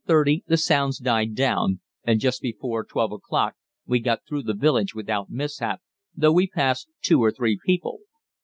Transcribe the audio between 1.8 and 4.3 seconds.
and just before 12 o'clock we got